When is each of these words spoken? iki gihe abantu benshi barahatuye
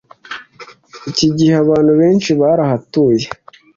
iki 1.09 1.27
gihe 1.37 1.53
abantu 1.63 1.91
benshi 2.01 2.29
barahatuye 2.41 3.25